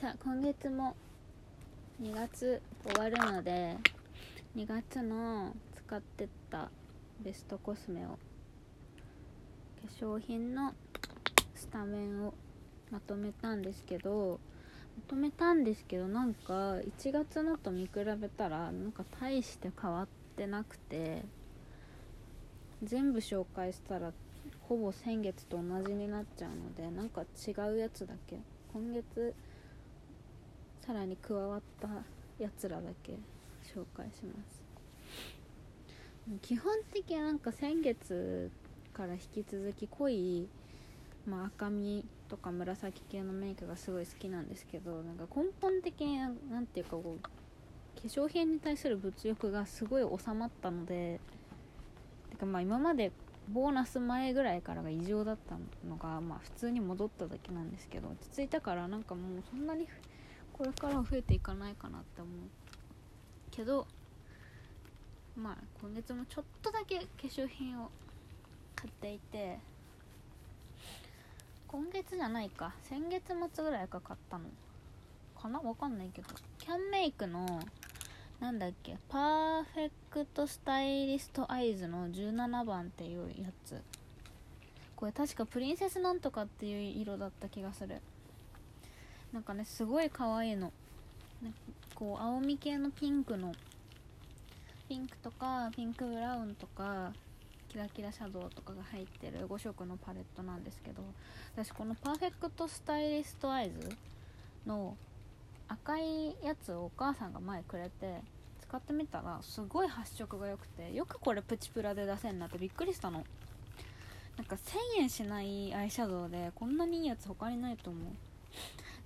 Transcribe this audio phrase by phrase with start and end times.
[0.00, 0.94] さあ今月も
[2.00, 3.74] 2月終わるので
[4.54, 6.70] 2月の使ってった
[7.20, 8.18] ベストコスメを化
[10.00, 10.72] 粧品の
[11.56, 12.32] スタメンを
[12.92, 14.38] まとめたんですけど
[14.96, 17.90] まとめたんですけどなんか1月のと見比
[18.20, 21.24] べたらなんか大して変わってなくて
[22.84, 24.12] 全部紹介したら
[24.60, 28.38] ほぼ先月と同じになっちゃうのでなんか違うやつだけ？
[28.72, 29.34] 今月
[30.88, 31.86] さらに加わった
[32.42, 33.12] やつらだけ
[33.74, 34.62] 紹介します。
[36.40, 38.50] 基本的になんか先月
[38.94, 40.48] から引き続き濃い、
[41.26, 47.30] まあ、赤みとか紫系のメイクがすごい好きなんですけどなんか根本的になんていうかこう化
[48.08, 51.20] 粧品に対する物欲がすごい収まったので
[52.30, 53.12] てかまあ今まで
[53.50, 59.86] ボーナス前ぐらいからが異常だったのが、まあ、普通に戻っただけなんですけど落ち着いたからなんかもうそんなに
[60.58, 62.34] これからは増えていかないかなって思う
[63.52, 63.86] けど
[65.36, 67.90] まあ今月もちょっとだけ化粧品を
[68.74, 69.60] 買っていて
[71.68, 74.44] 今月じゃないか先月末ぐらいか買ったの
[75.40, 75.60] かな？
[75.60, 76.28] わかんないけど。
[76.58, 77.60] キャンメイクの
[78.40, 83.80] なんだっけパーフェクトスタイリストアイズの17番っていうやつ。
[84.96, 88.00] これ確かプリンセスなんとかっていう色だった気がする。
[89.32, 90.72] なんかねすごい可愛いの。
[91.94, 93.52] こう青み系のピンクの
[94.88, 97.12] ピンクとかピンクブラウンとか
[97.68, 101.02] キラキラシャドウとかが入ってる5色のパレットなんですけど
[101.54, 103.96] 私このパーフェクトスタイリストアイズ
[104.66, 104.96] の
[105.68, 108.20] 赤いやつをお母さんが前くれて
[108.62, 113.24] 使ってみたらすごい発色が良くてよくこれプチプラで出せんなってびっくりしたの。
[114.36, 118.12] なんか1000円しないアイシャドウでこんなにいいやつ他にないと思う。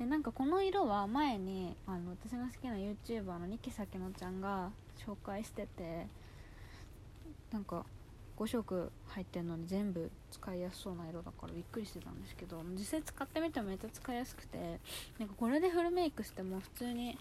[0.00, 4.70] でなんかこの色は前にあの私が好きな YouTuber のニキサキノちゃんが
[5.06, 6.06] 紹介してて
[7.52, 7.84] なんか
[8.38, 14.80] 5色入ってるのに全部使いやすそうな色だからびっくりしてたんですけど実際使ってみてもめっちゃ使いやすくて
[15.18, 17.18] なんかこれでフルメイクしても普通に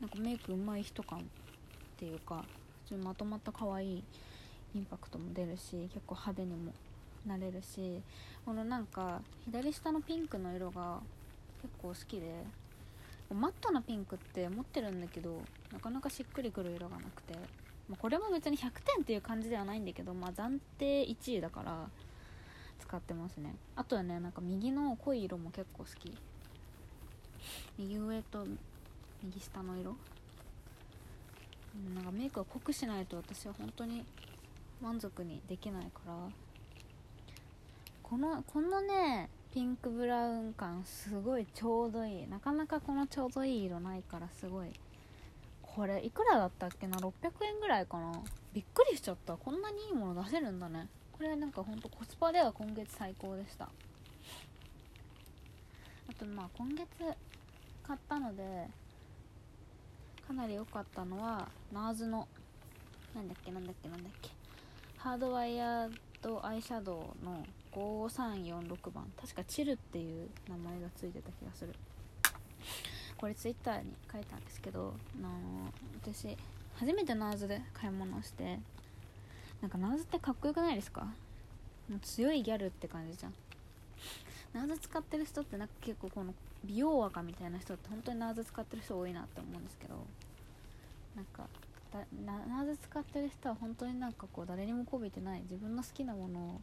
[0.00, 1.22] なんかメイク上手い人感っ
[1.96, 2.44] ていうか
[2.84, 4.04] 普通にまとまった可愛い
[4.76, 6.72] インパクトも出るし結構派手にも
[7.26, 8.02] なれるし
[8.44, 11.00] このなんか左下のピンクの色が
[11.62, 12.44] 結構好きで
[13.32, 15.40] マットなピンクって持ってるんだけど
[15.72, 17.34] なかなかしっくりくる色がなくて、
[17.88, 21.88] まあ、これも別に100点っていう感じではないんだけど、まあ、暫定1位だから
[22.80, 23.54] 使ってますね。
[23.76, 26.12] あとはねなんか右の濃い色も結構好き。
[27.78, 28.44] 右上と
[29.22, 29.96] 右下の色。
[31.94, 34.04] なんかメイクは濃くしないと私は本当に
[34.82, 36.14] 満足にできないから。
[38.12, 42.26] このこのねピンクブラウン感すごいちょうどいい。
[42.28, 44.68] なかなかこのちょうどいい色ないからすごい。
[45.62, 47.10] これいくらだったっけな？600
[47.42, 48.12] 円ぐらいかな？
[48.52, 49.38] びっくりしちゃった。
[49.38, 50.88] こんなにいいもの出せるんだね。
[51.10, 53.64] これなんかほんとコスパでは今月最高でした。
[53.64, 53.70] あ
[56.18, 56.86] とまあ今月
[57.82, 58.42] 買ったので
[60.28, 62.28] かなり良かったのは NARS の
[63.14, 64.28] なんだっけなんだっけなんだっけ。
[64.98, 65.90] ハードワイヤー
[66.20, 67.42] ドアイシャドウの
[67.74, 69.10] 5346番。
[69.20, 71.74] 確かチルっていう名前がついてた気がする。
[73.16, 75.30] これツイッターに書いたんですけど、あの
[76.02, 76.36] 私
[76.74, 78.58] 初めてナーズで買い物をして
[79.60, 81.02] なんかナーズってかっこよくないですか？
[81.88, 83.34] もう強いギャルって感じじゃん。
[84.52, 86.34] ナーズ使ってる人ってなんか結構この
[86.64, 89.94] 美容若みたいな人って本当にナーズ使ってる人多いなって思うんですけど
[91.16, 91.48] なんか
[92.26, 96.60] ナーズ使ってる人は本当になんかこう誰にも媚びてない自分の好きなものを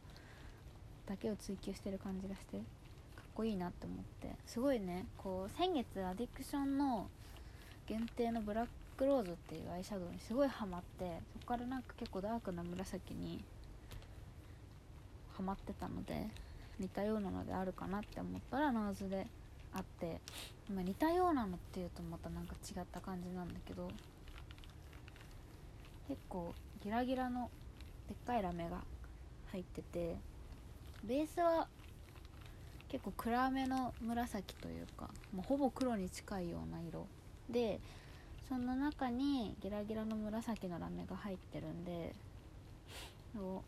[1.10, 4.36] だけを追求してる感じがしてかっこいいなって思って。
[4.46, 5.06] すごいね。
[5.18, 7.08] こう先月アディクションの
[7.86, 8.66] 限定のブラッ
[8.96, 13.42] クローズっていうアイシャドウにすごいハマってそこからなんか結構ダークな紫に
[15.36, 16.28] ハマってたので
[16.78, 19.26] 似たようなのであるかなって思ったらナーズで
[19.74, 20.20] あって
[20.68, 23.88] 今似たようなのっていうとまたなんか違った感じなんだけど
[26.06, 26.54] 結構
[26.84, 27.50] ギラギラの
[28.08, 28.82] でっかいラメが
[29.50, 30.16] 入ってて
[31.04, 31.66] ベースは
[32.88, 37.06] 結構暗めの紫というかもうほぼ黒に近いような色。
[37.48, 37.80] で
[38.48, 42.12] その中にギラギラの紫のラメが入ってるんで
[43.38, 43.62] を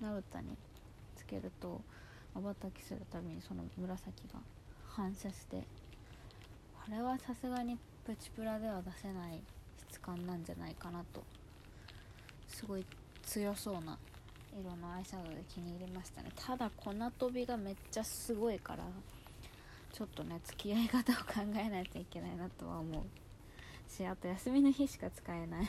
[0.00, 0.48] まぶたに
[1.16, 1.80] つけると
[2.34, 4.40] まばたきするたびにその紫が
[4.86, 5.56] 反射して
[6.84, 9.40] これはさすがにプチプラでは出せない
[9.88, 11.22] 質感なんじゃないかなと
[12.48, 12.84] すごい
[13.22, 13.96] 強そうな
[14.58, 16.30] 色のアイシャドウで気に入りましたね。
[16.34, 18.84] ただ粉飛びがめっちゃすごいから
[19.92, 23.02] ちょっとね付き合い方を考えないといけないなとは思う。
[23.90, 25.68] しあと休みの日しか使えない。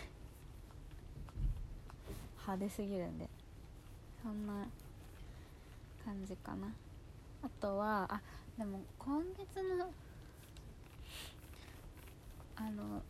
[2.40, 3.30] 派手すぎるんで。
[4.24, 4.68] そんな
[6.06, 6.68] 感じかな。
[7.44, 8.22] あとはあ
[8.58, 9.92] でも今月の
[12.56, 13.02] あの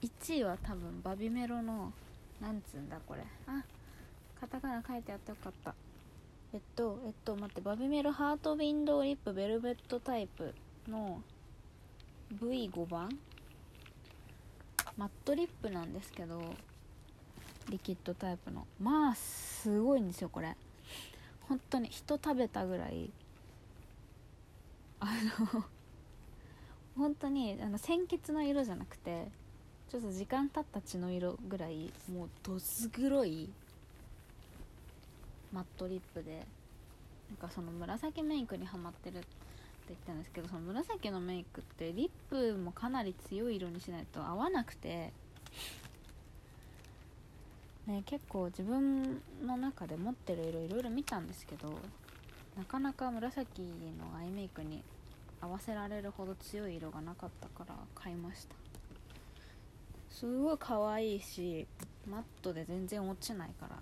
[0.00, 1.92] 1位は多分バビメロの
[2.40, 3.22] なんつうんだこれ。
[3.46, 3.62] あ
[4.40, 5.74] カタカナ書いてあってよかった。
[6.52, 10.54] えっとえっと待ってバビメロハートウィンドウリップベルベットタイプ
[10.88, 11.22] の
[12.40, 13.10] V5 番
[14.96, 16.40] マットリップなんですけど
[17.68, 18.66] リキッドタイプの。
[18.80, 20.56] まあすごいんですよこれ。
[21.48, 23.10] 本当に人食べたぐらい。
[25.00, 25.06] あ
[25.54, 25.64] の
[26.96, 29.28] 本当にあの鮮血の色じゃなくて
[29.88, 33.48] ちょっと時間経った血の色ぐらいもうどす黒い
[35.52, 36.46] マットリップで
[37.30, 39.26] なんかその紫メイクにはまってるって
[39.88, 45.12] 言ったんですけどその紫のメイクってリップもかなり強い色にしないと合わなくて
[47.86, 51.68] ね結構自分の中で持ってる色いろいろ見たんですけど
[52.56, 54.82] なかなか紫のアイメイクに
[55.40, 58.56] 合わせられるほど強い色がなかったから買いました。
[60.10, 61.66] すごい可愛いし
[62.10, 63.76] マットで全然落ちないから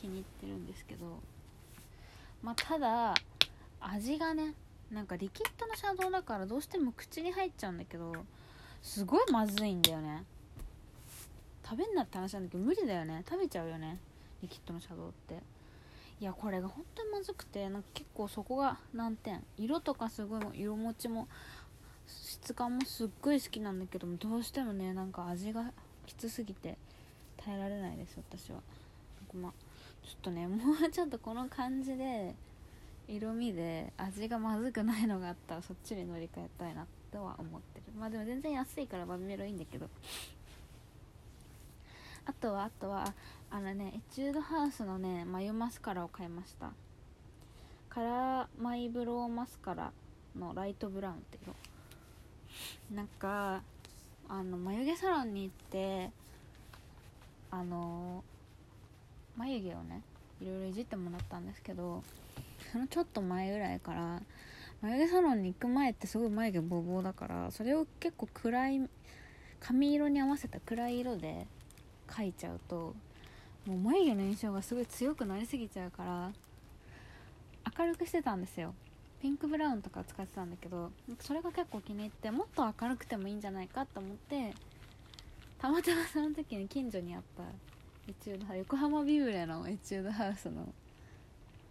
[0.00, 1.18] 気に入ってるんですけど
[2.42, 3.14] まあただ
[3.80, 4.54] 味がね
[4.90, 8.12] なんかリキッドのシャドウだからどうしても口に入っちゃうんだけど
[8.82, 10.24] すごいまずいんだよね。
[11.62, 13.22] 食べんなって話なんだけど無理だよね。
[13.28, 13.98] 食べちゃうよね。
[14.42, 15.40] リキッドのシャドウって。
[16.20, 19.44] いやこれが本当にまずくてなんか結構そこが難点。
[19.56, 21.28] 色とかすごい色持ちも
[22.06, 25.72] 質感もすっごい好きなんだけどどうしてもねなんか味が
[26.06, 26.76] きつすぎて
[27.36, 28.60] 耐えられないです私は。
[29.34, 29.52] まあ
[30.02, 30.56] ちょっとねも
[30.86, 32.34] うちょっとこの感じで
[33.08, 37.84] 色味で味がまずくないのがあったらそっちに乗り換えたいなとは思ってる。
[37.98, 39.88] まあでも全然安いからバビメロいいんだけど。
[42.26, 43.12] あとはあとは
[43.50, 46.70] あのねエチュードハウスのね眉マスカラを買いました。
[47.88, 49.90] カラーマイブローマスカラ
[50.38, 51.54] のライトブラウンって色。
[52.94, 53.62] なんか
[54.28, 56.10] あの眉毛サロンに行って
[57.50, 58.22] あの
[59.40, 60.02] 眉毛をね
[60.42, 62.02] いろいろいじってもらったんですけど
[62.72, 64.20] そのちょっと前ぐらいから
[64.82, 68.88] 眉毛サロンに行く前ってすごい眉毛ボーボーだからそれを結構暗い
[69.58, 71.46] 髪色に合わせた暗い色で
[72.06, 72.94] 描いちゃうと
[73.66, 76.32] もう眉毛の印象がすごい強くなりすぎちゃうから
[77.78, 78.74] 明るくしてたんですよ。
[79.20, 80.90] ピンクブラウンとか使ってたんだけど
[81.20, 84.54] それが結構気に入ってもっと明るくてもいいんじゃないかと思って
[85.58, 87.42] たまたまその時に近所にあった
[88.10, 90.66] エチュード横浜ビブレのエチュードハウスの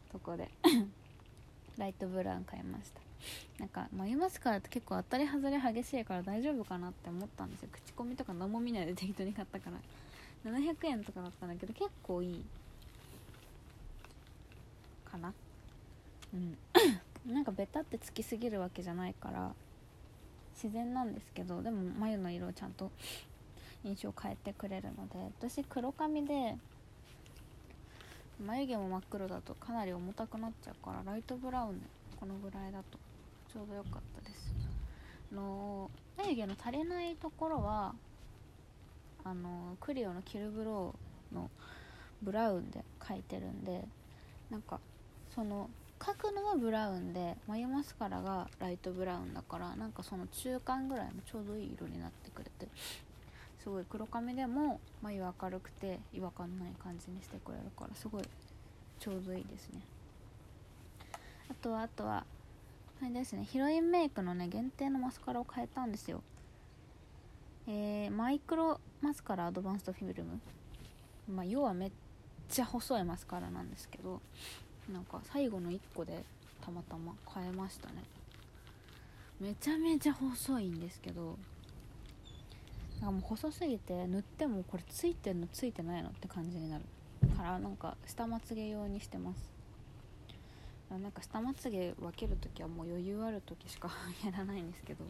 [0.10, 0.50] とこで。
[1.78, 3.02] ライトブラウン買いました。
[3.60, 7.70] なんか眉マスカラって結構当たり外れ激しいから大丈夫かなって思ったんですよ。
[7.74, 10.50] 口コミとか何も見ないで適当に買ったから。
[10.50, 12.46] 700円とかだったんだけど結構いい。
[15.04, 15.34] かな。
[16.34, 16.58] うん。
[17.34, 19.54] なんかベタってつきすぎるわけじゃないから
[20.54, 22.90] 自然なんですけどでも眉の色をちゃんと
[23.84, 26.56] 印象を変えてくれるので私黒髪で
[28.46, 31.86] 眉毛も真っ黒だとかなり重たくなっちゃうからライトブラウンで
[32.20, 32.98] このぐらいだと
[33.54, 34.54] ちょうど良かったです。
[35.34, 37.94] の眉毛の足りないところは
[39.24, 41.50] あのクリオのキルブローの
[42.22, 43.86] ブラウンで描いてるんで
[44.50, 44.80] なんか
[45.34, 52.68] その描くのはブラウンで眉マスカラがライトブラウンだからなんかその中間ぐらいのちょうどいい色になってくれて
[53.62, 58.24] すごい黒髪でも眉明るくて違和感ない感じにしてくれるからすごい
[59.00, 59.82] ちょうどいいですね。
[61.50, 62.26] あとはあとは
[63.02, 66.22] あれですねヒロインメイクのね限定のマスカラを変えたんですよ。
[67.68, 70.40] えー、マイクロマスカラアドバンストフィルム。
[71.30, 71.92] まあ要はめっ
[72.50, 74.22] ちゃ細いマスカラなんですけど
[74.92, 76.24] なんか最後の1個で
[76.62, 78.04] たまたま変えましたね。
[79.40, 81.38] めちゃめちゃ細いんですけど
[83.02, 86.84] なんかもう細すぎて塗ってもこれついてんのついてないのって感じになる
[87.36, 89.54] からなんか下まつげ用にしてます。
[90.90, 93.92] なんか下まつげ分ける時はもう余裕ある時しか
[94.26, 95.06] やらないんですけど。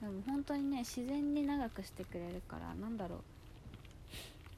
[0.00, 3.18] でも本当にね自然に長くしてくれるからなんだろう。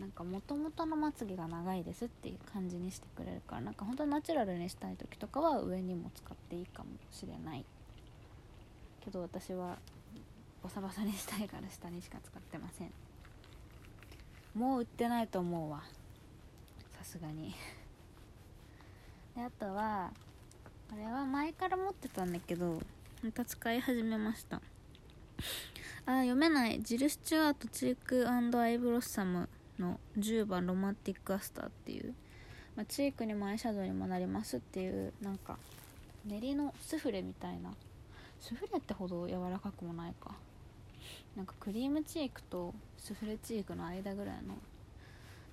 [0.01, 7.65] なんかもともとのまつげが長いですっていう感じにしてくれるからなんか本当にナチュラルにしたい時とかは上にも使っていいかもしれない。
[9.03, 9.79] けど私は
[10.67, 12.91] ボサボサにしたいから下にしか使ってません。
[14.53, 15.85] もう売ってないと思うわ。
[16.99, 17.55] さすがに。
[19.37, 20.11] であとは
[20.91, 22.83] これは前から持ってたんだけど
[23.23, 24.61] また使い始めました。
[26.05, 26.83] あ読めない。
[26.83, 32.13] ジル・スチュアートチークアイブロッサムの10番ロマンティックアスターっていう、
[32.75, 35.59] まあ、チークにもアイシャドウにもなりますっていうなんか
[36.25, 37.73] 練りのスフレみたいな。
[38.41, 40.35] スフレってほど柔らかくもないか。
[41.37, 44.57] なんかクリームチークとスフレチークの間ぐらいの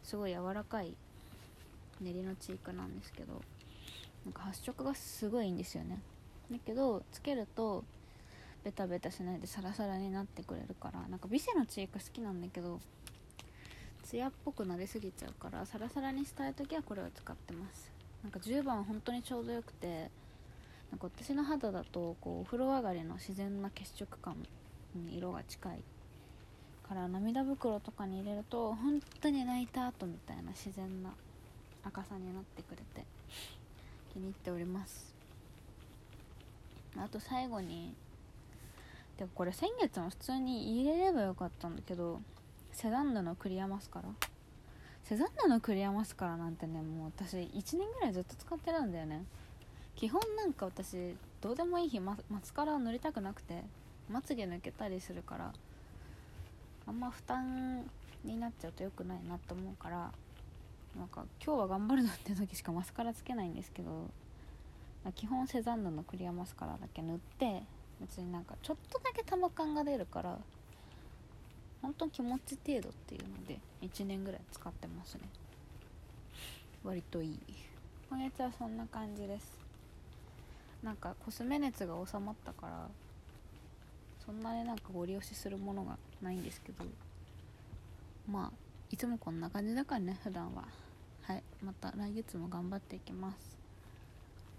[0.03, 0.93] すごい柔らかい
[2.01, 3.41] 練りのチークなんですけど
[4.25, 5.99] なんか発色がすごいいいんですよね。
[6.51, 7.83] だけどつけると
[8.63, 12.79] ベタベタしないでサラサラになってくれるからなんかビセのチーク好きなんだけど
[14.03, 17.91] ツヤっぽくなりすぎちゃうからサラサラにしたい時はこれを使ってます。
[18.21, 20.09] なんか10番は本当にちょうどよくて
[20.91, 24.37] なんか私の肌だとこうお風呂上がりの自然な血色感
[24.97, 25.79] に色が近い
[26.87, 31.11] から涙袋とかに入れると本当に泣いた後みたいな自然な
[31.83, 33.05] 赤さになってくれて
[34.13, 35.13] 気に入っております。
[36.97, 37.93] あと最後に
[39.17, 42.21] でもこれ先月も普通に入れればよかったんだけど
[42.71, 44.09] セザンヌのクリアマスカラ
[45.03, 49.23] セザンヌのクリアマスカラなんてねもう私1年ぐらいずっと使ってるんだよね。
[49.95, 53.63] 基本なんか私どうでもいい日ママスカラを塗りたくなくて
[54.09, 55.53] まつげ抜けたりするから
[56.85, 57.89] あんま負担
[58.23, 60.11] になっちゃうと良くないなと思うから
[60.97, 64.09] なんか今日は頑張るなって時しかマスカラつけないんですけど
[65.15, 67.63] 基本セザンヌのクリアマスカラだけ塗って
[67.99, 70.37] 別になんかちょっとだけ玉感が出るから
[71.81, 75.21] 本当気持ち程度っていうので1年ぐらい使ってますね。
[76.83, 77.39] 割といい。
[78.09, 79.57] 今月はそんな感じです。
[80.81, 82.87] なんかコスメ熱が収まったから
[84.25, 86.85] そんなになんかご利用しするものがないんですけど。
[88.27, 88.57] まあ
[88.89, 90.65] いつもこんな感じだからね普段は。
[91.23, 93.57] はいまた来月も頑張っていきます。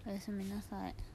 [0.07, 1.14] おやすみなさい。